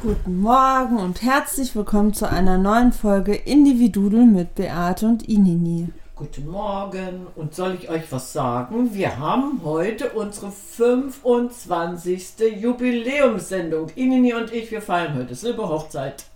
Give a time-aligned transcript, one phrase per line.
[0.00, 5.88] Guten Morgen und herzlich willkommen zu einer neuen Folge Individudel mit Beate und Inini.
[6.14, 8.94] Guten Morgen und soll ich euch was sagen?
[8.94, 12.28] Wir haben heute unsere 25.
[12.60, 13.88] Jubiläumssendung.
[13.96, 16.26] Inini und ich, wir feiern heute Silberhochzeit.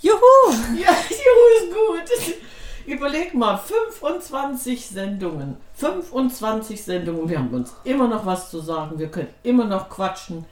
[0.00, 0.14] Juhu!
[0.80, 2.36] Ja, juhu ist gut.
[2.86, 5.58] Überleg mal, 25 Sendungen.
[5.74, 7.28] 25 Sendungen.
[7.28, 8.98] Wir haben uns immer noch was zu sagen.
[8.98, 10.46] Wir können immer noch quatschen.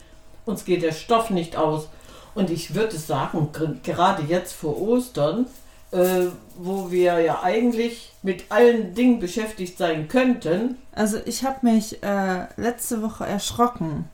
[0.45, 1.89] Uns geht der Stoff nicht aus.
[2.35, 3.49] Und ich würde sagen,
[3.83, 5.47] gerade jetzt vor Ostern,
[5.91, 10.77] äh, wo wir ja eigentlich mit allen Dingen beschäftigt sein könnten.
[10.93, 14.05] Also ich habe mich äh, letzte Woche erschrocken,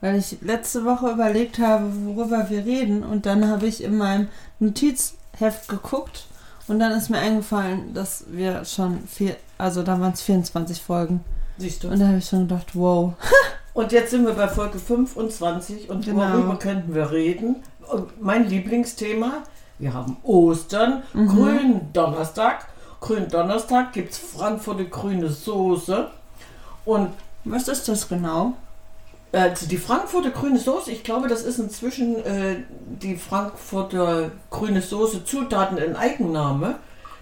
[0.00, 3.04] weil ich letzte Woche überlegt habe, worüber wir reden.
[3.04, 6.26] Und dann habe ich in meinem Notizheft geguckt
[6.68, 11.24] und dann ist mir eingefallen, dass wir schon vier, also da waren es 24 Folgen.
[11.58, 11.88] Siehst du.
[11.88, 13.14] Und da habe ich schon gedacht, wow.
[13.74, 16.20] Und jetzt sind wir bei Folge 25 und Genau.
[16.32, 17.56] worüber könnten wir reden?
[18.20, 19.38] Mein Lieblingsthema,
[19.78, 21.28] wir haben Ostern, Mhm.
[21.28, 22.66] Gründonnerstag.
[23.00, 26.08] Gründonnerstag gibt es Frankfurter grüne Soße.
[26.84, 27.10] Und
[27.44, 28.52] Was ist das genau?
[29.32, 32.56] also die Frankfurter grüne Soße, ich glaube, das ist inzwischen äh,
[33.00, 36.76] die Frankfurter grüne Soße Zutaten in Eigenname.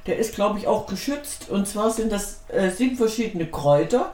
[0.07, 1.49] Der ist, glaube ich, auch geschützt.
[1.51, 4.13] Und zwar sind das äh, sieben verschiedene Kräuter,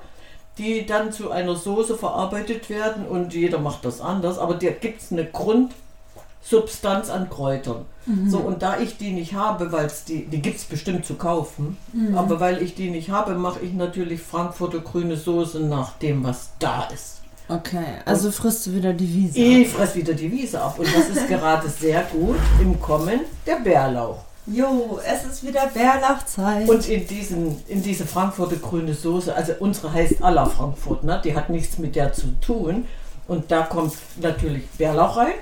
[0.59, 3.07] die dann zu einer Soße verarbeitet werden.
[3.07, 4.39] Und jeder macht das anders.
[4.39, 7.85] Aber da gibt es eine Grundsubstanz an Kräutern.
[8.29, 11.15] So, und da ich die nicht habe, weil es die, die gibt es bestimmt zu
[11.15, 11.77] kaufen,
[12.15, 16.51] aber weil ich die nicht habe, mache ich natürlich Frankfurter grüne Soße nach dem, was
[16.61, 17.17] da ist.
[17.49, 19.39] Okay, also frisst du wieder die Wiese.
[19.39, 23.57] Ich fress wieder die Wiese ab und das ist gerade sehr gut im Kommen der
[23.57, 24.19] Bärlauch.
[24.47, 26.69] Jo, es ist wieder Bärlauchzeit.
[26.69, 31.21] Und in, diesen, in diese Frankfurter grüne Soße, also unsere heißt à la Frankfurt, ne?
[31.25, 32.87] die hat nichts mit der zu tun.
[33.27, 35.35] Und da kommt natürlich Bärlauch rein.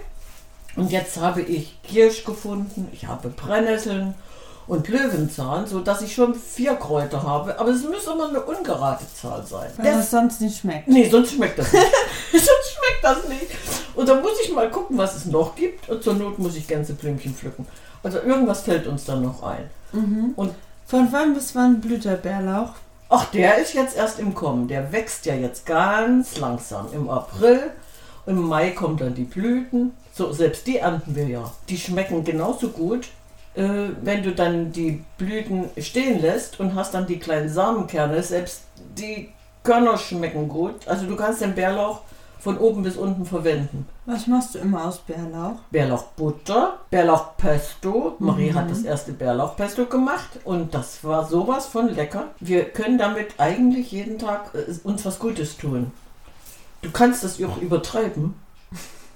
[0.76, 4.14] Und jetzt habe ich Kirsch gefunden, ich habe Brennnesseln
[4.66, 7.58] und Löwenzahn, sodass ich schon vier Kräuter habe.
[7.60, 9.70] Aber es muss immer eine ungerade Zahl sein.
[9.76, 10.88] weil das sonst nicht schmeckt.
[10.88, 11.84] Nee, sonst schmeckt das nicht.
[12.32, 13.46] sonst schmeckt das nicht.
[13.94, 15.88] Und dann muss ich mal gucken, was es noch gibt.
[15.88, 17.66] Und zur Not muss ich Gänseblümchen pflücken.
[18.02, 19.70] Also irgendwas fällt uns dann noch ein.
[20.36, 20.54] Und
[20.86, 22.70] Von wann bis wann blüht der Bärlauch?
[23.08, 24.66] ach, der ist jetzt erst im Kommen.
[24.66, 26.88] Der wächst ja jetzt ganz langsam.
[26.92, 27.70] Im April,
[28.26, 29.92] im Mai kommen dann die Blüten.
[30.12, 31.52] So, selbst die ernten wir ja.
[31.68, 33.08] Die schmecken genauso gut,
[33.54, 38.22] äh, wenn du dann die Blüten stehen lässt und hast dann die kleinen Samenkerne.
[38.22, 38.62] Selbst
[38.98, 39.28] die
[39.62, 40.86] Körner schmecken gut.
[40.86, 42.00] Also du kannst den Bärlauch
[42.44, 43.86] von oben bis unten verwenden.
[44.04, 45.60] Was machst du immer aus Bärlauch?
[45.70, 48.16] Bärlauchbutter, Bärlauchpesto.
[48.18, 52.26] Marie hat das erste Bärlauchpesto gemacht und das war sowas von lecker.
[52.40, 55.90] Wir können damit eigentlich jeden Tag äh, uns was Gutes tun.
[56.82, 58.34] Du kannst das auch übertreiben.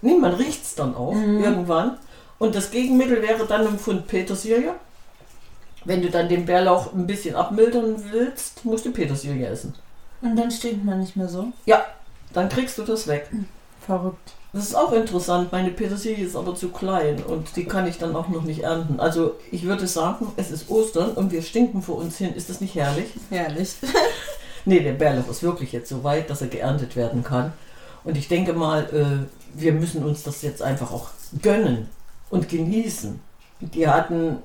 [0.00, 1.98] Nee, man riecht es dann auch irgendwann.
[2.38, 4.72] Und das Gegenmittel wäre dann ein Pfund Petersilie.
[5.84, 9.74] Wenn du dann den Bärlauch ein bisschen abmildern willst, musst du Petersilie essen.
[10.22, 11.48] Und dann stinkt man nicht mehr so.
[11.66, 11.84] Ja,
[12.32, 13.30] dann kriegst du das weg.
[13.84, 14.32] Verrückt.
[14.52, 15.52] Das ist auch interessant.
[15.52, 18.98] Meine Petersilie ist aber zu klein und die kann ich dann auch noch nicht ernten.
[18.98, 22.34] Also ich würde sagen, es ist Ostern und wir stinken vor uns hin.
[22.34, 23.08] Ist das nicht herrlich?
[23.30, 23.74] Herrlich.
[24.64, 27.54] Nee, der Bärlauch ist wirklich jetzt so weit, dass er geerntet werden kann.
[28.04, 31.08] Und ich denke mal, äh, wir müssen uns das jetzt einfach auch
[31.40, 31.88] gönnen
[32.28, 33.18] und genießen.
[33.60, 34.42] Die hatten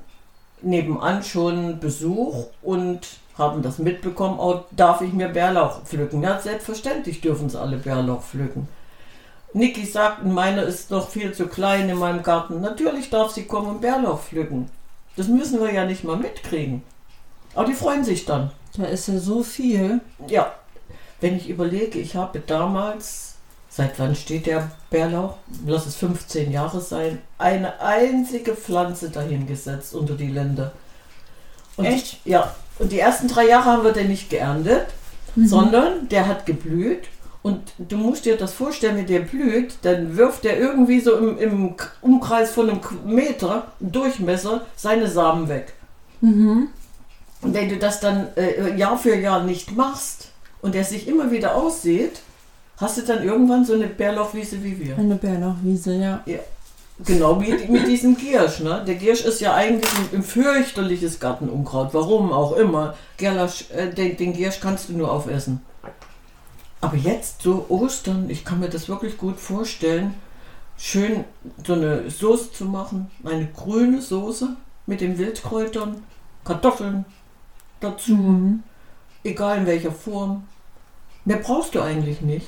[0.64, 3.00] nebenan schon Besuch und
[3.36, 6.22] haben das mitbekommen, oh, darf ich mir Bärlauch pflücken?
[6.22, 8.68] Ja, selbstverständlich dürfen sie alle Bärlauch pflücken.
[9.52, 12.60] Niki sagt, meiner ist noch viel zu klein in meinem Garten.
[12.60, 14.68] Natürlich darf sie kommen und Bärlauch pflücken.
[15.16, 16.82] Das müssen wir ja nicht mal mitkriegen.
[17.54, 18.50] Aber die freuen sich dann.
[18.76, 20.00] Da ist ja so viel.
[20.26, 20.52] Ja,
[21.20, 23.33] wenn ich überlege, ich habe damals,
[23.74, 25.34] seit wann steht der Bärlauch?
[25.66, 30.70] Lass es 15 Jahre sein, eine einzige Pflanze dahingesetzt unter die Linde.
[31.76, 32.18] Und Echt?
[32.24, 34.86] Ja, und die ersten drei Jahre haben wir den nicht geerntet,
[35.48, 37.08] sondern der hat geblüht.
[37.42, 41.38] Und du musst dir das vorstellen, wenn der blüht, dann wirft der irgendwie so im,
[41.38, 45.72] im Umkreis von einem Meter Durchmesser seine Samen weg.
[47.42, 50.30] Und wenn du das dann äh, Jahr für Jahr nicht machst
[50.62, 52.20] und der sich immer wieder aussieht,
[52.76, 54.98] hast du dann irgendwann so eine Bärlauchwiese wie wir.
[54.98, 56.22] Eine Bärlauchwiese, ja.
[56.26, 56.38] Ja.
[57.04, 58.60] Genau wie mit diesem Giersch.
[58.60, 58.84] Ne?
[58.86, 61.92] Der Giersch ist ja eigentlich ein, ein fürchterliches Gartenunkraut.
[61.92, 62.94] Warum auch immer.
[63.16, 65.60] Gerlach, äh, den, den Giersch kannst du nur aufessen.
[66.80, 70.14] Aber jetzt so Ostern, ich kann mir das wirklich gut vorstellen,
[70.76, 71.24] schön
[71.66, 73.10] so eine Soße zu machen.
[73.24, 74.50] Eine grüne Soße
[74.86, 76.02] mit den Wildkräutern,
[76.44, 77.06] Kartoffeln
[77.80, 78.14] dazu.
[78.14, 78.62] Mhm.
[79.24, 80.44] Egal in welcher Form.
[81.24, 82.46] Mehr brauchst du eigentlich nicht.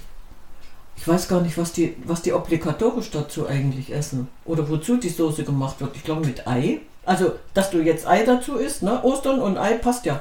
[0.96, 4.28] Ich weiß gar nicht, was die, was die obligatorisch dazu eigentlich essen.
[4.44, 5.94] Oder wozu die Soße gemacht wird.
[5.94, 6.80] Ich glaube mit Ei.
[7.04, 9.02] Also, dass du jetzt Ei dazu isst, ne?
[9.04, 10.18] Ostern und Ei passt ja.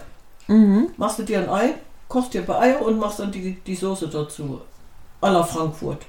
[0.48, 0.90] Mhm.
[0.98, 1.74] Machst du dir ein Ei,
[2.08, 4.62] kochst dir bei Eier und machst dann die, die Soße dazu.
[5.22, 6.06] A la Frankfurt.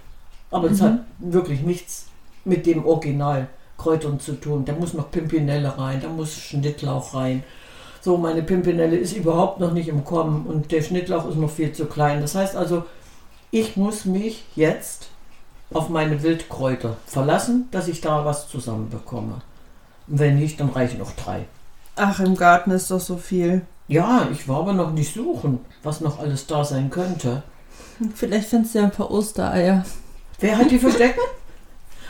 [0.50, 0.84] Aber es Mhm.
[0.84, 2.06] hat wirklich nichts
[2.44, 3.48] mit dem Original
[3.78, 4.64] Kräutern zu tun.
[4.64, 7.42] Da muss noch Pimpinelle rein, da muss Schnittlauch rein.
[8.02, 11.72] So, meine Pimpinelle ist überhaupt noch nicht im Kommen und der Schnittlauch ist noch viel
[11.72, 12.20] zu klein.
[12.20, 12.84] Das heißt also,
[13.50, 15.08] ich muss mich jetzt
[15.72, 19.40] auf meine Wildkräuter verlassen, dass ich da was zusammenbekomme.
[20.08, 21.44] Und wenn nicht, dann reichen noch drei.
[21.96, 23.62] Ach, im Garten ist doch so viel.
[23.88, 27.42] Ja, ich war aber noch nicht suchen, was noch alles da sein könnte.
[28.14, 29.84] Vielleicht findest du ja ein paar Ostereier.
[30.38, 31.18] Wer hat die versteckt?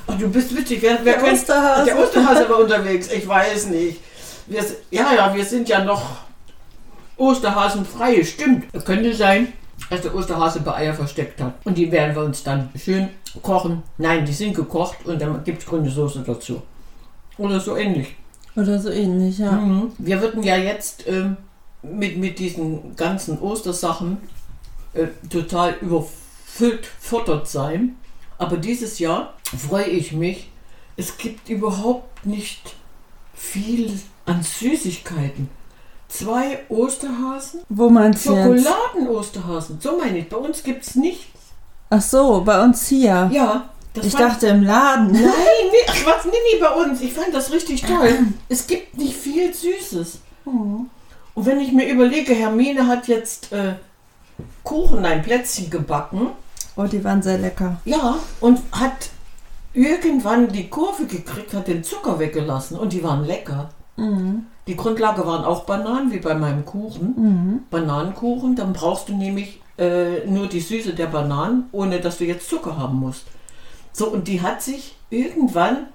[0.08, 0.82] Ach, du bist witzig.
[0.82, 1.84] Wer, wer Der kennt- Osterhase.
[1.84, 3.08] Der Osterhase war unterwegs.
[3.12, 4.00] Ich weiß nicht.
[4.46, 6.02] Wir, ja, ja, wir sind ja noch
[7.16, 8.22] Osterhasenfrei.
[8.24, 8.66] Stimmt.
[8.84, 9.52] Könnte sein,
[9.90, 11.54] dass der Osterhase bei Eier versteckt hat.
[11.64, 13.08] Und die werden wir uns dann schön
[13.42, 13.82] kochen.
[13.98, 16.62] Nein, die sind gekocht und dann gibt es grüne Soße dazu.
[17.38, 18.16] Oder so ähnlich.
[18.56, 19.52] Oder so ähnlich, ja.
[19.52, 19.92] Mhm.
[19.98, 21.36] Wir würden ja jetzt ähm,
[21.82, 24.18] mit, mit diesen ganzen Ostersachen
[24.94, 27.96] äh, total überfüllt futtert sein.
[28.38, 30.50] Aber dieses Jahr freue ich mich.
[30.96, 32.74] Es gibt überhaupt nicht
[33.34, 33.92] viel
[34.24, 35.48] an Süßigkeiten.
[36.08, 38.30] Zwei Osterhasen, Wo meinst du?
[38.30, 39.78] Schokoladen-Osterhasen.
[39.80, 40.28] So meine ich.
[40.28, 41.28] Bei uns gibt es nicht.
[41.90, 43.28] Ach so, bei uns hier.
[43.32, 45.10] Ja, ich dachte im Laden.
[45.12, 47.00] Nein, nee, ach was, nee, nee, bei uns.
[47.00, 48.18] Ich fand das richtig toll.
[48.48, 50.18] Es gibt nicht viel Süßes.
[50.44, 50.50] Oh.
[51.34, 53.74] Und wenn ich mir überlege, Hermine hat jetzt äh,
[54.62, 56.28] Kuchen, ein Plätzchen gebacken,
[56.78, 57.78] Oh, die waren sehr lecker.
[57.86, 59.08] ja, und hat
[59.72, 63.70] irgendwann die Kurve gekriegt, hat den Zucker weggelassen und die waren lecker.
[63.96, 64.46] Mhm.
[64.66, 67.14] Die Grundlage waren auch Bananen, wie bei meinem Kuchen.
[67.16, 67.60] Mhm.
[67.70, 72.48] Bananenkuchen, dann brauchst du nämlich äh, nur die Süße der Bananen, ohne dass du jetzt
[72.48, 73.24] Zucker haben musst.
[73.92, 75.86] So, und die hat sich irgendwann,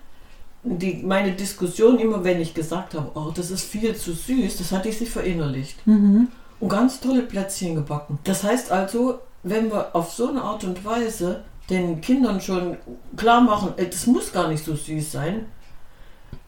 [0.63, 4.71] die, meine Diskussion immer, wenn ich gesagt habe, oh, das ist viel zu süß, das
[4.71, 5.85] hatte ich sich verinnerlicht.
[5.85, 6.29] Mhm.
[6.59, 8.19] Und ganz tolle Plätzchen gebacken.
[8.23, 12.77] Das heißt also, wenn wir auf so eine Art und Weise den Kindern schon
[13.17, 15.45] klar machen, äh, das muss gar nicht so süß sein.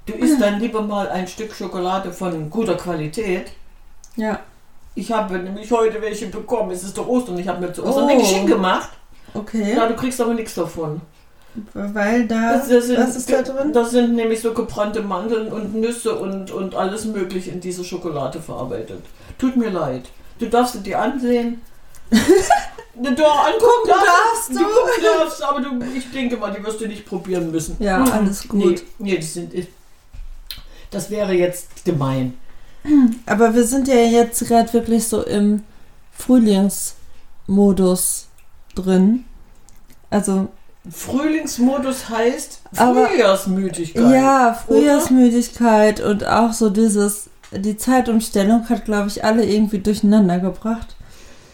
[0.05, 3.51] Du isst dann lieber mal ein Stück Schokolade von guter Qualität.
[4.15, 4.39] Ja,
[4.95, 6.71] Ich habe nämlich heute welche bekommen.
[6.71, 7.37] Es ist doch Ostern.
[7.39, 8.07] Ich habe mir zu Ostern Oh.
[8.09, 8.89] ein Geschenk gemacht.
[9.33, 9.73] okay.
[9.75, 11.01] Ja, du kriegst aber nichts davon.
[11.73, 12.53] Weil da.
[12.53, 13.71] Das, das sind, was ist da drin?
[13.73, 18.39] Das sind nämlich so gebrannte Mandeln und Nüsse und, und alles Mögliche in diese Schokolade
[18.41, 19.03] verarbeitet.
[19.37, 20.09] Tut mir leid.
[20.39, 21.61] Du darfst sie dir ansehen.
[22.95, 24.57] Doch, angucken darfst du.
[24.59, 27.75] Die gucken darfst, aber du, ich denke mal, die wirst du nicht probieren müssen.
[27.79, 28.11] Ja, Mhm.
[28.11, 28.59] alles gut.
[28.99, 29.53] Nee, nee die sind,
[30.93, 32.33] das wäre jetzt gemein.
[33.25, 35.63] Aber wir sind ja jetzt gerade wirklich so im
[36.11, 38.27] Frühlingsmodus
[38.75, 39.25] drin.
[40.09, 40.49] Also,
[40.89, 44.11] Frühlingsmodus heißt Aber- Frühjahrsmüdigkeit.
[44.13, 50.95] ja, Frühjahrsmüdigkeit und auch so dieses, die Zeitumstellung hat, glaube ich, alle irgendwie durcheinander gebracht.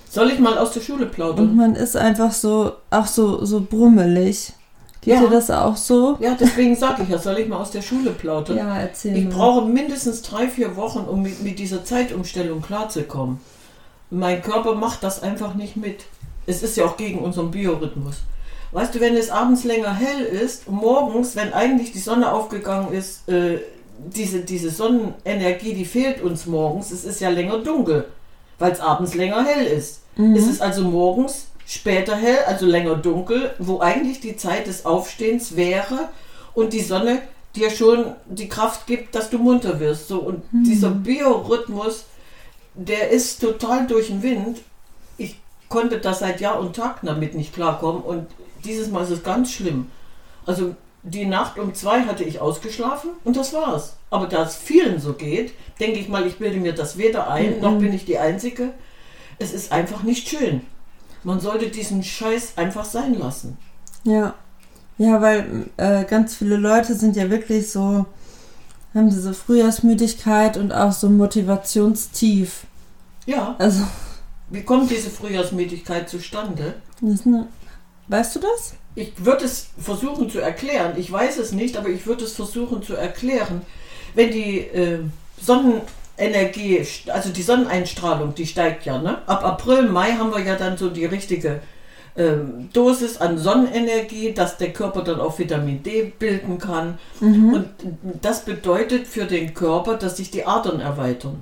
[0.10, 1.56] Soll ich mal aus der Schule Und plaudern?
[1.56, 4.54] man ist einfach so, auch so, so brummelig.
[5.02, 5.22] Geht Ja.
[5.22, 6.18] dir das auch so?
[6.20, 8.58] Ja, deswegen sage ich ja, soll ich mal aus der Schule plaudern?
[8.58, 9.34] Ja, erzähl Ich mal.
[9.34, 13.40] brauche mindestens drei, vier Wochen, um mit, mit dieser Zeitumstellung klarzukommen.
[14.10, 16.06] Mein Körper macht das einfach nicht mit.
[16.48, 18.16] Es ist ja auch gegen unseren Biorhythmus.
[18.72, 23.28] Weißt du, wenn es abends länger hell ist morgens, wenn eigentlich die Sonne aufgegangen ist,
[23.30, 23.60] äh,
[24.14, 26.92] diese, diese Sonnenenergie, die fehlt uns morgens.
[26.92, 28.06] Es ist ja länger dunkel,
[28.60, 30.02] weil es abends länger hell ist.
[30.18, 30.36] Mhm.
[30.36, 35.56] Es ist also morgens später hell, also länger dunkel, wo eigentlich die Zeit des Aufstehens
[35.56, 36.10] wäre
[36.56, 37.22] und die Sonne
[37.56, 40.08] dir schon die Kraft gibt, dass du munter wirst.
[40.08, 42.06] So, und dieser Biorhythmus,
[42.74, 44.62] der ist total durch den Wind.
[45.18, 48.26] Ich konnte da seit Jahr und Tag damit nicht klarkommen und
[48.66, 49.92] dieses Mal ist es ganz schlimm.
[50.48, 53.96] Also die Nacht um zwei hatte ich ausgeschlafen und das war's.
[54.10, 57.58] Aber da es vielen so geht, denke ich mal, ich bilde mir das weder ein,
[57.58, 57.62] Mhm.
[57.62, 58.72] noch bin ich die Einzige.
[59.38, 60.62] Es ist einfach nicht schön.
[61.24, 63.58] Man sollte diesen Scheiß einfach sein lassen.
[64.04, 64.34] Ja.
[64.98, 68.06] Ja, weil äh, ganz viele Leute sind ja wirklich so,
[68.94, 72.64] haben diese Frühjahrsmüdigkeit und auch so Motivationstief.
[73.26, 73.84] Ja, Also,
[74.50, 76.76] wie kommt diese Frühjahrsmüdigkeit zustande?
[77.02, 77.48] eine,
[78.08, 78.74] weißt du das?
[78.96, 80.94] Ich würde es versuchen zu erklären.
[80.98, 83.62] Ich weiß es nicht, aber ich würde es versuchen zu erklären.
[84.16, 85.00] Wenn die äh,
[85.40, 85.84] Sonnenenergie,
[86.20, 89.20] st- also die Sonneneinstrahlung, die steigt ja, ne?
[89.26, 91.62] Ab April, Mai haben wir ja dann so die richtige
[92.18, 96.98] ähm, Dosis an Sonnenenergie, dass der Körper dann auch Vitamin D bilden kann.
[97.20, 97.54] Mhm.
[97.54, 97.68] Und
[98.22, 101.42] das bedeutet für den Körper, dass sich die Adern erweitern.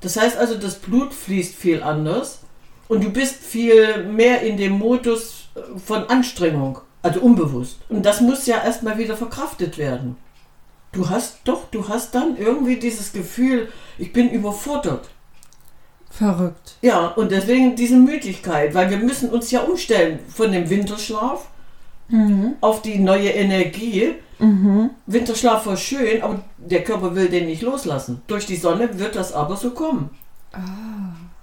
[0.00, 2.40] Das heißt also, das Blut fließt viel anders
[2.88, 7.78] und du bist viel mehr in dem Modus, äh, von Anstrengung, also unbewusst.
[7.88, 10.16] Und das muss ja erstmal wieder verkraftet werden.
[10.92, 13.68] Du hast doch, du hast dann irgendwie dieses Gefühl,
[13.98, 15.08] ich bin überfordert.
[16.10, 16.74] Verrückt.
[16.82, 21.48] Ja, und deswegen diese Müdigkeit, weil wir müssen uns ja umstellen von dem Winterschlaf
[22.08, 22.56] Mhm.
[22.60, 24.14] auf die neue Energie.
[24.38, 24.90] Mhm.
[25.06, 28.20] Winterschlaf war schön, aber der Körper will den nicht loslassen.
[28.26, 30.10] Durch die Sonne wird das aber so kommen.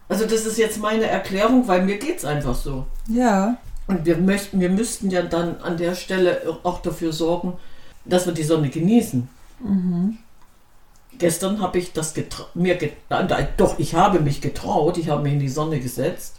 [0.08, 2.86] Also das ist jetzt meine Erklärung, weil mir geht es einfach so.
[3.08, 3.58] Ja.
[3.88, 7.54] Und wir möchten, wir müssten ja dann an der Stelle auch dafür sorgen,
[8.06, 9.28] dass wir die Sonne genießen.
[11.18, 12.14] Gestern habe ich das
[12.54, 15.80] mir get nein, da- doch, ich habe mich getraut, ich habe mich in die Sonne
[15.80, 16.36] gesetzt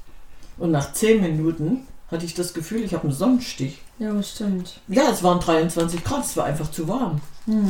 [0.59, 3.83] und nach zehn Minuten hatte ich das Gefühl, ich habe einen Sonnenstich.
[3.99, 4.81] Ja, stimmt.
[4.89, 7.21] Ja, es waren 23 Grad, es war einfach zu warm.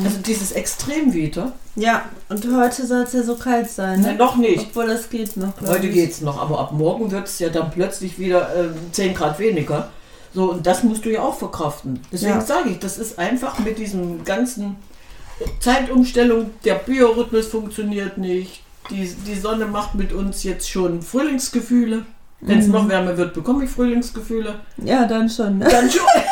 [0.05, 4.15] Also dieses Extremwetter, Ja, und heute soll es ja so kalt sein, ne, ne?
[4.19, 4.67] noch nicht.
[4.69, 5.53] Obwohl es geht noch.
[5.67, 5.95] Heute ich.
[5.95, 9.89] geht's noch, aber ab morgen wird es ja dann plötzlich wieder äh, 10 Grad weniger.
[10.35, 12.01] So, und das musst du ja auch verkraften.
[12.13, 12.41] Deswegen Ja.
[12.43, 14.77] sage ich, das ist einfach mit diesem ganzen
[15.61, 18.63] Zeitumstellung, der Biorhythmus funktioniert nicht.
[18.91, 22.05] Die, die Sonne macht mit uns jetzt schon Frühlingsgefühle.
[22.41, 22.73] Wenn es Mhm.
[22.73, 24.61] noch wärmer wird, bekomme ich Frühlingsgefühle.
[24.79, 25.69] Ja, dann schon, ne?
[25.69, 26.23] Dann schon, dann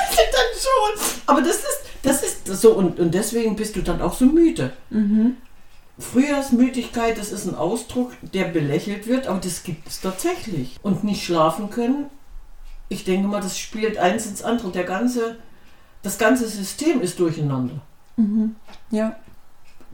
[0.59, 1.07] schon.
[1.27, 4.73] Aber das ist, das ist so und, und deswegen bist du dann auch so müde.
[4.91, 5.37] Mhm.
[5.99, 10.77] Frühjahrsmüdigkeit, das ist ein Ausdruck, der belächelt wird, aber das gibt es tatsächlich.
[10.83, 12.07] Und nicht schlafen können,
[12.89, 14.71] ich denke mal, das spielt eins ins andere.
[14.71, 15.37] Der ganze,
[16.03, 17.81] das ganze System ist durcheinander.
[18.19, 18.57] Mhm.
[18.91, 19.17] Ja.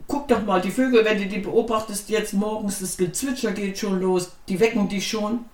[0.07, 3.99] Guck doch mal, die Vögel, wenn du die beobachtest, jetzt morgens, das Gezwitscher geht schon
[4.01, 5.45] los, die wecken dich schon.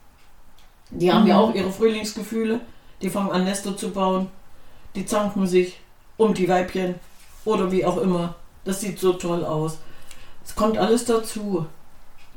[0.89, 1.41] Die haben ja Mhm.
[1.41, 2.59] auch ihre Frühlingsgefühle,
[3.01, 4.27] die fangen an, Nester zu bauen,
[4.95, 5.79] die zanken sich
[6.17, 6.95] um die Weibchen
[7.45, 8.35] oder wie auch immer.
[8.65, 9.77] Das sieht so toll aus.
[10.45, 11.65] Es kommt alles dazu.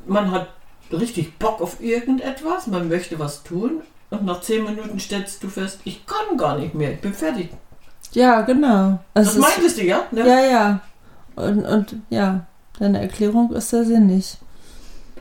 [0.07, 0.49] Man hat
[0.93, 5.81] richtig Bock auf irgendetwas, man möchte was tun und nach zehn Minuten stellst du fest,
[5.85, 7.49] ich kann gar nicht mehr, ich bin fertig.
[8.13, 8.99] Ja, genau.
[9.15, 10.05] Das Es ist, meintest du, ja?
[10.13, 10.27] Ne?
[10.27, 10.81] ja, ja.
[11.37, 12.47] Und, und ja,
[12.79, 14.37] deine Erklärung ist sehr sinnig.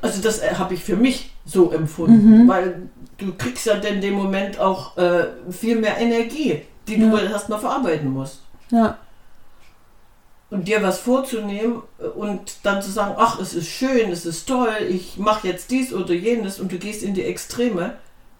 [0.01, 2.47] Also das äh, habe ich für mich so empfunden, Mhm.
[2.47, 2.81] weil
[3.17, 7.19] du kriegst ja in dem Moment auch äh, viel mehr Energie, die du Ja.
[7.31, 8.41] erstmal verarbeiten musst.
[8.69, 8.97] Ja.
[10.49, 14.47] Und dir was vorzunehmen äh, und dann zu sagen, ach, es ist schön, es ist
[14.47, 17.93] toll, ich mache jetzt dies oder jenes und du gehst in die Extreme,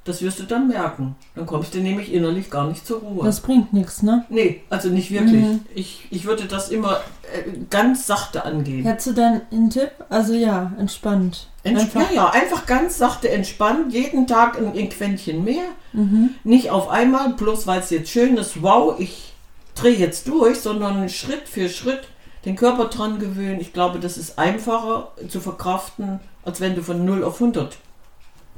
[0.06, 1.16] das wirst du dann merken.
[1.36, 3.24] Dann kommst du nämlich innerlich gar nicht zur Ruhe.
[3.24, 4.26] Das bringt nichts, ne?
[4.30, 5.44] nee, also nicht wirklich.
[5.44, 5.62] Mhm.
[5.74, 6.98] Ich, ich würde das immer
[7.34, 8.84] äh, ganz sachte angehen.
[8.84, 9.92] Hättest du dann einen Tipp?
[10.10, 11.48] Also ja, entspannt.
[11.64, 12.12] Entsch Einfach.
[12.12, 15.64] ja, ja, einfach ganz sachte entspannen, jeden Tag ein, ein Quäntchen mehr.
[15.94, 16.32] Mhm.
[16.44, 19.34] Nicht auf einmal, bloß weil es jetzt schön ist, wow, ich
[19.76, 22.10] drehe jetzt durch, sondern Schritt für Schritt
[22.44, 23.62] den Körper dran gewöhnen.
[23.62, 27.78] Ich glaube, das ist einfacher zu verkraften, als wenn du von 0 auf 100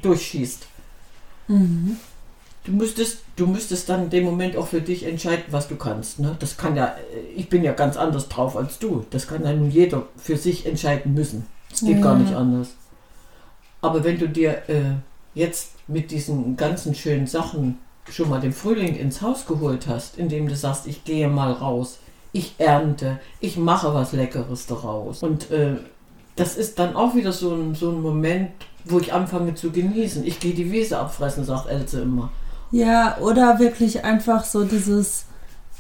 [0.01, 0.67] durchschießt.
[1.47, 1.97] Mhm.
[2.63, 6.19] Du müsstest, du müsstest dann in dem Moment auch für dich entscheiden, was du kannst.
[6.19, 6.35] Ne?
[6.39, 9.05] Das kann ja, äh, ich bin ja ganz anders drauf als du.
[9.11, 11.45] Das kann ja nun jeder für sich entscheiden müssen.
[11.71, 12.01] Es geht Ja.
[12.01, 12.69] gar nicht anders.
[13.81, 14.95] Aber wenn du dir äh,
[15.35, 17.77] jetzt mit diesen ganzen schönen Sachen
[18.09, 21.99] schon mal den Frühling ins Haus geholt hast, indem du sagst, ich gehe mal raus,
[22.31, 25.21] ich ernte, ich mache was Leckeres daraus.
[25.21, 25.75] Und äh,
[26.35, 28.51] das ist dann auch wieder so ein, so ein Moment,
[28.85, 30.25] wo ich anfange zu genießen.
[30.25, 32.31] Ich gehe die Wiese abfressen, sagt Else immer.
[32.71, 35.25] Ja, oder wirklich einfach so dieses,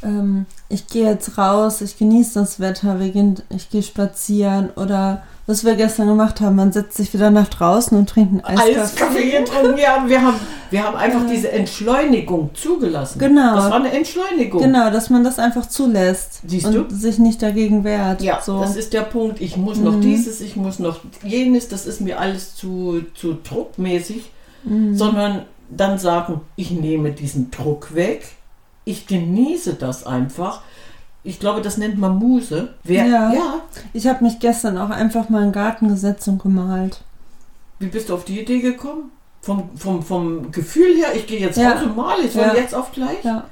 [0.05, 5.23] ähm, ich gehe jetzt raus, ich genieße das Wetter, wir gehen, ich gehe spazieren oder
[5.47, 8.79] was wir gestern gemacht haben, man setzt sich wieder nach draußen und trinkt einen Eiskaffee
[8.81, 9.31] Eiskaffee.
[9.43, 9.77] getrunken.
[9.77, 10.37] Ja, wir haben,
[10.71, 13.19] wir haben einfach diese Entschleunigung zugelassen.
[13.19, 13.55] Genau.
[13.55, 14.59] Das war eine Entschleunigung.
[14.61, 16.95] Genau, dass man das einfach zulässt Siehst und du?
[16.95, 18.23] sich nicht dagegen wehrt.
[18.23, 18.59] Ja, so.
[18.59, 19.39] das ist der Punkt.
[19.39, 20.01] Ich muss noch Mhm.
[20.01, 21.67] dieses, ich muss noch jenes.
[21.67, 24.31] Das ist mir alles zu, zu druckmäßig.
[24.63, 24.97] Mhm.
[24.97, 28.23] Sondern dann sagen, ich nehme diesen Druck weg.
[28.85, 30.61] Ich genieße das einfach.
[31.23, 32.75] Ich glaube, das nennt man Muse.
[32.83, 33.33] Wer, Ja.
[33.33, 33.53] ja.
[33.93, 37.01] Ich habe mich gestern auch einfach mal in den Garten gesetzt und gemalt.
[37.79, 39.11] Wie bist du auf die Idee gekommen?
[39.41, 41.71] Vom, vom, vom Gefühl her, ich gehe jetzt Ja.
[41.73, 42.53] raus und male ich Ja.
[42.55, 43.23] jetzt auf gleich.
[43.23, 43.43] Ja,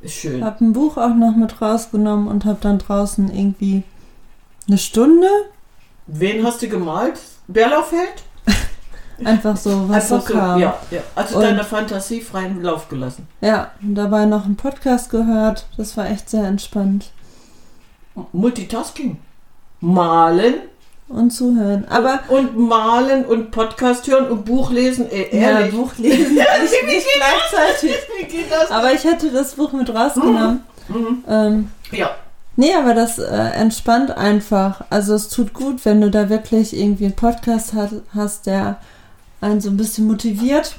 [0.00, 0.44] Ist schön.
[0.44, 3.82] habe ein Buch auch noch mit rausgenommen und habe dann draußen irgendwie
[4.68, 5.28] eine Stunde
[6.08, 7.18] Wen hast du gemalt?
[7.46, 8.24] Berlaufeld?
[9.24, 10.60] Einfach so was so Einfach so, kam.
[10.60, 11.00] ja, ja.
[11.14, 13.26] Also Und- deiner Fantasie freien Lauf gelassen.
[13.40, 15.66] Ja, und dabei noch einen Podcast gehört.
[15.76, 17.10] Das war echt sehr entspannt.
[18.32, 19.18] Multitasking.
[19.80, 20.54] Malen
[21.08, 21.86] Und zuhören.
[21.88, 25.06] Aber und malen und Podcast hören und Buch lesen.
[25.10, 25.74] Ja, ehrlich.
[25.74, 27.96] Buch lesen nicht, nicht gleichzeitig.
[28.20, 28.70] Wie geht das?
[28.70, 30.60] Aber ich hätte das Buch mit rausgenommen.
[30.88, 31.24] Mhm.
[31.28, 32.10] Ähm, Ja,
[32.56, 33.24] nee, aber das äh,
[33.54, 34.84] entspannt einfach.
[34.90, 38.76] Also es tut gut, wenn du da wirklich irgendwie einen Podcast hat, hast, der
[39.42, 40.76] einen so ein bisschen motiviert.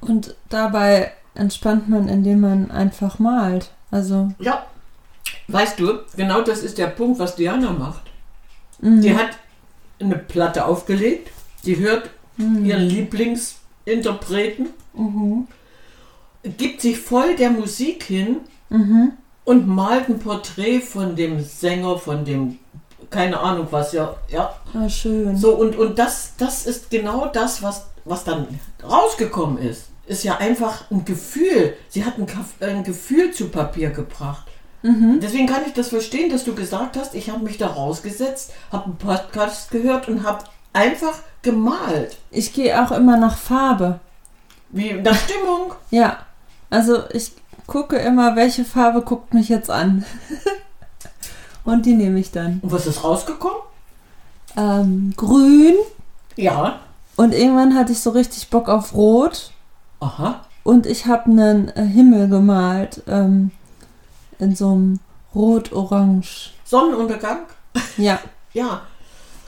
[0.00, 3.70] Und dabei entspannt man, indem man einfach malt.
[3.90, 4.64] Also, Ja,
[5.48, 8.02] weißt du, genau das ist der Punkt, was Diana macht.
[8.80, 9.02] mhm.
[9.02, 9.30] Die hat
[10.00, 11.30] eine Platte aufgelegt,
[11.66, 12.64] die hört Mhm.
[12.64, 15.46] ihren Lieblingsinterpreten, Mhm.
[16.56, 18.36] gibt sich voll der Musik hin
[18.70, 19.12] Mhm.
[19.44, 22.58] und malt ein Porträt von dem Sänger, von dem,
[23.10, 24.54] keine Ahnung was, ja, ja.
[24.72, 25.36] Ah, schön.
[25.36, 28.46] So, und, und das, das ist genau das, was, was dann
[28.82, 29.86] rausgekommen ist.
[30.06, 31.74] Ist ja einfach ein Gefühl.
[31.88, 32.26] Sie hat ein,
[32.60, 34.46] ein Gefühl zu Papier gebracht.
[34.82, 35.20] Mhm.
[35.20, 38.86] Deswegen kann ich das verstehen, dass du gesagt hast, ich habe mich da rausgesetzt, habe
[38.86, 42.16] einen Podcast gehört und habe einfach gemalt.
[42.30, 44.00] Ich gehe auch immer nach Farbe.
[44.70, 45.74] Wie nach Stimmung.
[45.90, 46.20] Ja.
[46.70, 47.32] Also ich
[47.66, 50.04] gucke immer, welche Farbe guckt mich jetzt an.
[51.64, 52.60] Und die nehme ich dann.
[52.62, 53.58] Und was ist rausgekommen?
[54.56, 55.74] Ähm, grün.
[56.36, 56.80] Ja.
[57.16, 59.50] Und irgendwann hatte ich so richtig Bock auf Rot.
[60.00, 60.40] Aha.
[60.62, 63.02] Und ich habe einen äh, Himmel gemalt.
[63.06, 63.50] Ähm,
[64.38, 65.00] in so einem
[65.34, 66.52] Rot-Orange.
[66.64, 67.40] Sonnenuntergang.
[67.98, 68.18] Ja,
[68.54, 68.80] Ja.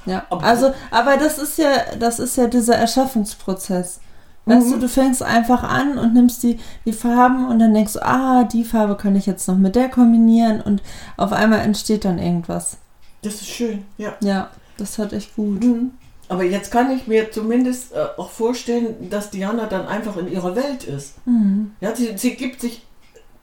[0.05, 0.25] ja.
[0.29, 4.01] Aber- Also, aber das ist ja, das ist ja dieser Erschaffungsprozess.
[4.45, 4.73] Weißt Mhm.
[4.73, 8.43] du, du fängst einfach an und nimmst die, die Farben und dann denkst du, ah,
[8.45, 10.83] die Farbe kann ich jetzt noch mit der kombinieren und
[11.17, 12.77] auf einmal entsteht dann irgendwas.
[13.23, 13.85] Das ist schön.
[13.99, 14.15] Ja.
[14.21, 15.63] Ja, das hat echt gut.
[15.63, 15.93] Mhm.
[16.29, 20.57] Aber jetzt kann ich mir zumindest äh, auch vorstellen, dass Diana dann einfach in ihrer
[20.57, 21.15] Welt ist.
[21.27, 21.73] Mhm.
[21.81, 22.85] Ja, sie, sie gibt sich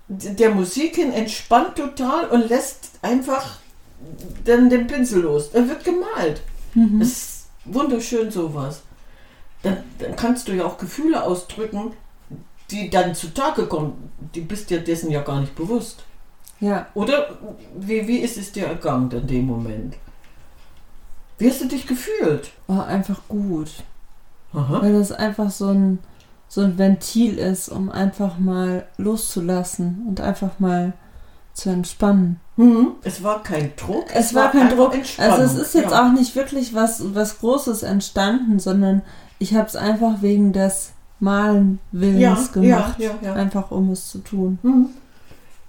[0.09, 3.59] der Musik hin, entspannt total und lässt einfach
[4.43, 5.51] dann den Pinsel los.
[5.51, 6.41] Dann wird gemalt.
[6.73, 6.99] Mhm.
[6.99, 8.81] Das ist wunderschön sowas.
[9.63, 11.93] Dann, dann kannst du ja auch Gefühle ausdrücken,
[12.71, 14.11] die dann zutage kommen.
[14.35, 16.03] Die bist dir dessen ja gar nicht bewusst.
[16.59, 17.37] Ja, Oder
[17.77, 19.95] wie, wie ist es dir ergangen in dem Moment?
[21.37, 22.51] Wie hast du dich gefühlt?
[22.67, 23.71] war einfach gut.
[24.53, 24.81] Aha.
[24.81, 25.99] Weil das einfach so ein,
[26.49, 30.93] so ein Ventil ist, um einfach mal loszulassen und einfach mal
[31.59, 32.39] zu entspannen.
[32.57, 32.93] Mhm.
[33.03, 34.05] Es war kein Druck.
[34.13, 34.95] Es, war kein einfach Druck.
[34.95, 35.31] Entspannung.
[35.31, 36.05] Also es ist jetzt ja.
[36.05, 39.01] auch nicht wirklich was, was Großes entstanden, sondern
[39.37, 42.99] ich habe es einfach wegen des Malen Willens ja, gemacht.
[42.99, 43.33] Ja.
[43.33, 44.59] Einfach um es zu tun.
[44.61, 44.89] Mhm.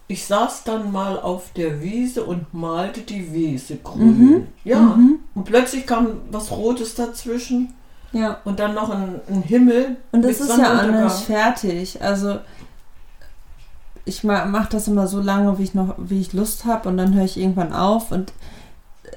[0.09, 4.19] Ich saß dann mal auf der Wiese und malte die Wiese grün.
[4.19, 4.47] Mhm.
[4.65, 4.81] Ja.
[4.81, 5.21] Mhm.
[5.35, 7.75] Und plötzlich kam was Rotes dazwischen
[8.11, 8.39] Ja.
[8.45, 9.97] und dann noch ein, ein Himmel.
[10.11, 12.03] Und das ist ja auch nicht fertig.
[12.03, 12.41] Also
[14.11, 17.15] ich mache das immer so lange, wie ich noch, wie ich Lust habe und dann
[17.15, 18.33] höre ich irgendwann auf und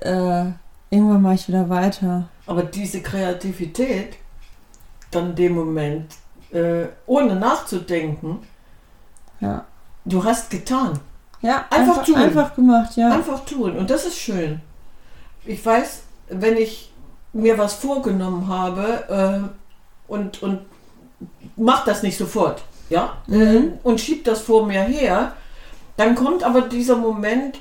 [0.02, 0.46] äh,
[0.90, 2.30] irgendwann mache ich wieder weiter.
[2.46, 4.16] Aber diese Kreativität,
[5.12, 6.14] dann in dem Moment,
[6.52, 8.40] äh, ohne nachzudenken,
[9.40, 9.66] Ja.
[10.06, 11.00] du hast getan.
[11.42, 12.16] Ja, Einfach einfach, tun.
[12.16, 13.10] einfach gemacht, ja.
[13.12, 13.76] Einfach tun.
[13.78, 14.62] Und das ist schön.
[15.46, 16.92] Ich weiß, wenn ich
[17.34, 20.60] mir was vorgenommen habe äh, und, und
[21.58, 23.74] mach das nicht sofort, ja, Mhm.
[23.84, 25.34] und schieb das vor mir her,
[25.98, 27.58] dann kommt aber dieser Moment,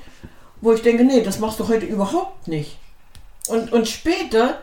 [0.60, 2.78] wo ich denke, nee, das machst du heute überhaupt nicht.
[3.48, 4.58] Und, und später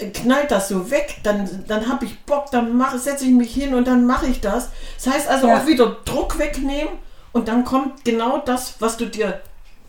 [0.00, 3.74] äh, knallt das so weg, dann, dann habe ich Bock, dann setze ich mich hin
[3.74, 4.70] und dann mache ich das.
[5.02, 5.58] Das heißt also Ja.
[5.58, 6.92] auch wieder Druck wegnehmen
[7.32, 9.40] und dann kommt genau das, was du dir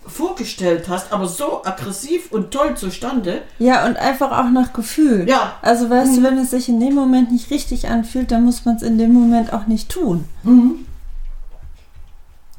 [0.07, 3.41] vorgestellt hast, aber so aggressiv und toll zustande.
[3.59, 5.27] Ja, und einfach auch nach Gefühl.
[5.27, 5.53] Ja.
[5.61, 6.15] Also weißt Mhm.
[6.15, 8.97] du, wenn es sich in dem Moment nicht richtig anfühlt, dann muss man es in
[8.97, 10.25] dem Moment auch nicht tun.
[10.43, 10.85] Mhm.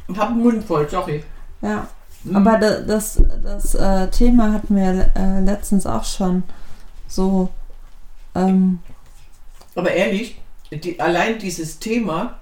[0.09, 1.25] Ich habe einen Mund voll, sorry.
[1.63, 1.87] Ja.
[2.25, 2.37] Mhm.
[2.37, 6.43] Aber da, das, das äh, Thema hatten wir äh, letztens auch schon
[7.07, 7.49] so.
[8.35, 8.81] Ähm,
[9.75, 10.41] Aber ehrlich,
[10.73, 12.35] die, allein dieses Thema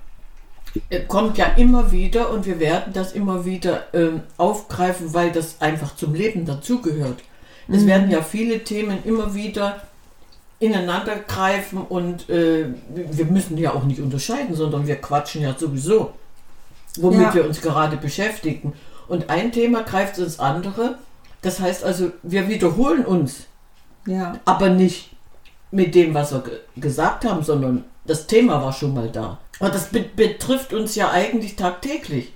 [1.09, 5.95] kommt ja immer wieder und wir werden das immer wieder ähm, aufgreifen, weil das einfach
[5.97, 7.19] zum Leben dazugehört.
[7.69, 7.87] Es Mhm.
[7.87, 9.81] werden ja viele Themen immer wieder
[10.59, 16.13] ineinander greifen und äh, wir müssen ja auch nicht unterscheiden, sondern wir quatschen ja sowieso,
[16.99, 17.35] womit Ja.
[17.35, 18.73] wir uns gerade beschäftigen.
[19.09, 20.97] Und ein Thema greift ins andere.
[21.43, 23.45] Das heißt also, wir wiederholen uns
[24.07, 24.39] ja.
[24.45, 25.11] aber nicht
[25.71, 29.39] mit dem, was wir ge gesagt haben, sondern das Thema war schon mal da.
[29.61, 32.33] Aber das be betrifft uns ja eigentlich tagtäglich.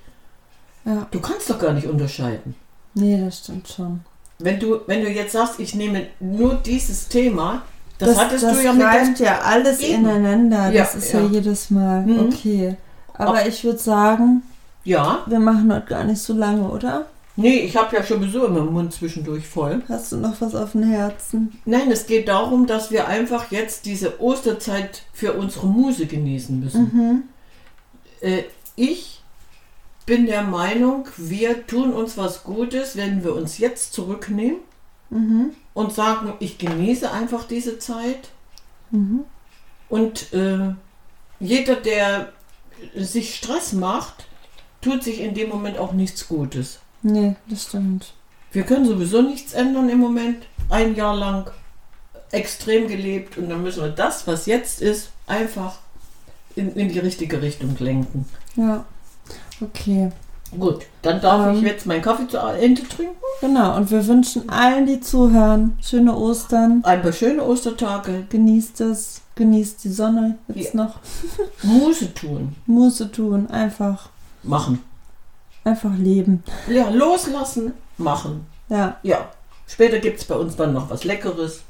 [0.85, 1.06] Ja.
[1.11, 2.54] Du kannst doch gar nicht unterscheiden.
[2.94, 4.00] Nee, das stimmt schon.
[4.38, 7.62] Wenn du, wenn du jetzt sagst, ich nehme nur dieses Thema,
[7.98, 10.04] das, hattest das du ja mit dem, ja alles Eben.
[10.04, 10.70] ineinander.
[10.70, 11.26] Ja, Das ist ja, ja.
[11.26, 12.02] jedes Mal.
[12.02, 12.20] Mhm.
[12.28, 12.76] Okay.
[13.12, 14.42] Aber ich würde sagen,
[14.85, 17.04] Ja, wir machen heute gar nicht so lange, oder?
[17.40, 19.83] Nee, ich habe ja sowieso immer den Mund zwischendurch voll.
[19.88, 21.59] Hast du noch was auf dem Herzen?
[21.64, 26.83] Nein, es geht darum, dass wir einfach jetzt diese Osterzeit für unsere Muse genießen müssen.
[26.92, 27.22] Mhm.
[28.20, 28.44] Äh,
[28.76, 29.22] ich
[30.07, 34.57] bin der Meinung, wir tun uns was Gutes, wenn wir uns jetzt zurücknehmen
[35.11, 35.50] Mhm.
[35.74, 38.31] und sagen, ich genieße einfach diese Zeit.
[38.92, 39.24] Mhm.
[39.88, 40.72] Und äh,
[41.40, 42.33] jeder, der
[42.94, 44.26] sich Stress macht,
[44.81, 46.79] tut sich in dem Moment auch nichts Gutes.
[47.02, 48.12] Nee, das stimmt.
[48.52, 50.38] Wir können sowieso nichts ändern im Moment.
[50.68, 51.50] Ein Jahr lang
[52.32, 55.78] extrem gelebt und dann müssen wir das, was jetzt ist, einfach
[56.56, 58.26] in, in die richtige Richtung lenken.
[58.56, 58.84] Ja.
[59.60, 60.10] Okay.
[60.58, 61.66] Gut, dann darf ich Ähm.
[61.66, 63.14] jetzt meinen Kaffee zu Ende trinken.
[63.40, 63.76] Genau.
[63.76, 66.82] Und wir wünschen allen, die zuhören, schöne Ostern.
[66.84, 68.26] Ein paar schöne Ostertage.
[68.28, 69.20] Genießt es.
[69.36, 70.96] Genießt die Sonne jetzt noch.
[71.62, 72.56] Muße tun.
[72.66, 73.48] Muße tun.
[73.48, 74.10] Einfach,
[74.42, 74.80] Machen.
[75.64, 76.42] Einfach leben.
[76.68, 77.72] Ja, loslassen.
[77.98, 78.46] Machen.
[78.68, 78.96] Ja.
[79.02, 79.28] Ja.
[79.66, 81.60] Später gibt es bei uns dann noch was Leckeres.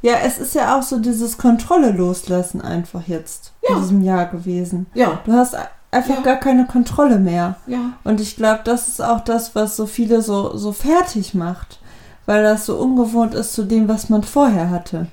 [0.00, 3.76] Ja, es ist ja auch so dieses Kontrolle loslassen einfach jetzt Ja.
[3.76, 4.86] in diesem Jahr gewesen.
[4.94, 5.54] Ja, Du hast
[5.92, 6.20] einfach Ja.
[6.22, 7.56] gar keine Kontrolle mehr.
[7.66, 7.92] ja.
[8.02, 11.78] Und ich glaube, das ist auch das, was so viele so, so fertig macht.
[12.26, 15.08] Weil das so ungewohnt ist zu dem, was man vorher hatte.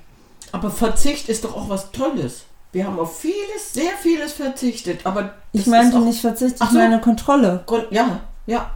[0.52, 2.44] Aber Verzicht ist doch auch was Tolles.
[2.72, 5.04] Wir haben auf vieles, sehr vieles verzichtet.
[5.04, 6.78] Aber Ich meinte nicht Verzicht, ich so.
[6.78, 7.64] meine Kontrolle.
[7.90, 8.70] Ja, ja.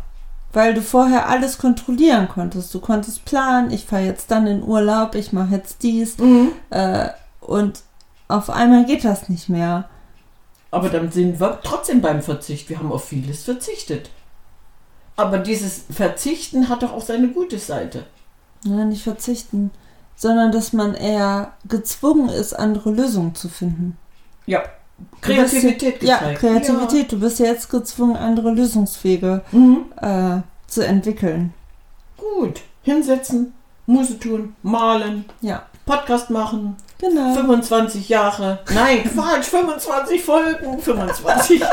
[0.53, 2.73] Weil du vorher alles kontrollieren konntest.
[2.75, 6.17] Du konntest planen, ich fahre jetzt dann in Urlaub, ich mache jetzt dies.
[6.71, 7.09] Äh,
[7.41, 7.83] und
[8.29, 9.89] auf einmal geht das nicht mehr.
[10.71, 12.69] Aber dann sind wir trotzdem beim Verzicht.
[12.69, 14.11] Wir haben auf vieles verzichtet.
[15.17, 18.05] Aber dieses Verzichten hat doch auch seine gute Seite.
[18.65, 19.71] Ja, nicht verzichten.
[20.17, 23.97] Sondern dass man eher gezwungen ist, andere Lösungen zu finden.
[24.47, 24.63] Ja.
[25.23, 26.43] Du bist Kreativität ja, gezeigt.
[26.43, 27.13] Ja, Kreativität.
[27.13, 29.43] Du bist ja jetzt gezwungen, andere Lösungswege.
[29.51, 29.87] Mhm.
[30.01, 31.53] äh, zu entwickeln.
[32.17, 32.61] Gut.
[32.83, 33.55] Hinsetzen,
[33.87, 36.77] Muße tun, malen, Ja, Podcast machen.
[36.99, 37.35] genau.
[37.35, 38.59] 25 Jahre.
[38.75, 40.79] Nein, Quatsch, 25 Folgen.
[40.81, 41.73] 25 Jahre.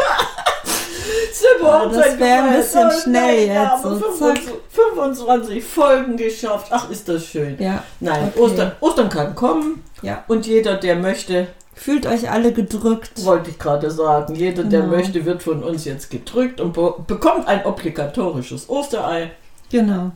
[1.64, 4.54] Oh, das wäre ein bisschen schnell jetzt, so 25,
[4.96, 6.68] 25 Folgen geschafft.
[6.72, 7.58] Ach, ist das schön.
[7.60, 8.40] Ja, Nein, Okay.
[8.42, 9.84] Ostern, Ostern kann kommen.
[10.02, 10.24] Ja.
[10.28, 13.24] Und jeder, der möchte, fühlt euch alle gedrückt.
[13.26, 14.96] wollte ich gerade sagen, jeder, der Genau.
[14.96, 19.32] möchte, wird von uns jetzt gedrückt und be bekommt ein obligatorisches Osterei
[19.72, 20.12] Genau.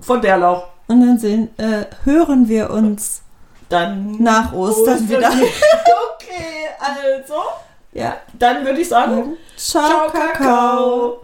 [0.00, 0.64] von Bärlauch.
[0.88, 3.22] Und dann sehen, äh, hören wir uns
[3.70, 5.28] Dann nach Ostern wieder.
[6.14, 7.34] okay, also,
[7.92, 8.16] Ja.
[8.38, 10.32] dann würde ich sagen, Ciao, ciao, Kakao.
[10.32, 11.20] Kakao.